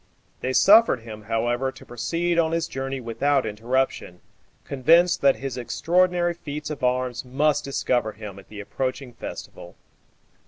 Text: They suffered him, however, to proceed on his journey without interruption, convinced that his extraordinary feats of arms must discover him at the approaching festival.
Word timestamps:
They 0.39 0.51
suffered 0.53 1.01
him, 1.01 1.25
however, 1.25 1.71
to 1.73 1.85
proceed 1.85 2.39
on 2.39 2.53
his 2.53 2.67
journey 2.67 2.99
without 2.99 3.45
interruption, 3.45 4.21
convinced 4.63 5.21
that 5.21 5.35
his 5.35 5.57
extraordinary 5.59 6.33
feats 6.33 6.71
of 6.71 6.83
arms 6.83 7.23
must 7.23 7.63
discover 7.63 8.13
him 8.13 8.39
at 8.39 8.49
the 8.49 8.61
approaching 8.61 9.13
festival. 9.13 9.75